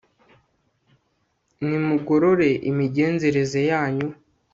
[1.67, 4.09] nimugorore imigenzereze yanyu